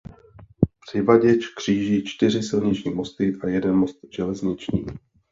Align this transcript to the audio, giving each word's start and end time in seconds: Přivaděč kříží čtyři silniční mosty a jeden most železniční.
Přivaděč 0.87 1.47
kříží 1.47 2.03
čtyři 2.03 2.43
silniční 2.43 2.93
mosty 2.93 3.33
a 3.43 3.47
jeden 3.47 3.75
most 3.75 3.99
železniční. 4.15 4.85